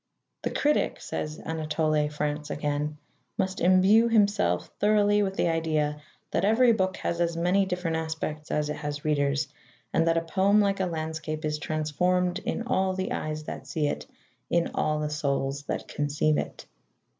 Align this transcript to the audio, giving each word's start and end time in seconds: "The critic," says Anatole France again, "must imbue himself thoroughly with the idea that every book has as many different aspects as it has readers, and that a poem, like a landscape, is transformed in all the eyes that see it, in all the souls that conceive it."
"The 0.41 0.49
critic," 0.49 0.99
says 0.99 1.37
Anatole 1.37 2.09
France 2.09 2.49
again, 2.49 2.97
"must 3.37 3.61
imbue 3.61 4.07
himself 4.07 4.71
thoroughly 4.79 5.21
with 5.21 5.35
the 5.35 5.47
idea 5.47 6.01
that 6.31 6.43
every 6.43 6.71
book 6.73 6.97
has 6.97 7.21
as 7.21 7.37
many 7.37 7.67
different 7.67 7.97
aspects 7.97 8.49
as 8.49 8.69
it 8.71 8.77
has 8.77 9.05
readers, 9.05 9.47
and 9.93 10.07
that 10.07 10.17
a 10.17 10.21
poem, 10.21 10.59
like 10.59 10.79
a 10.79 10.87
landscape, 10.87 11.45
is 11.45 11.59
transformed 11.59 12.39
in 12.39 12.63
all 12.63 12.93
the 12.95 13.11
eyes 13.11 13.43
that 13.43 13.67
see 13.67 13.85
it, 13.85 14.07
in 14.49 14.71
all 14.73 14.97
the 14.99 15.11
souls 15.11 15.61
that 15.65 15.87
conceive 15.87 16.39
it." 16.39 16.65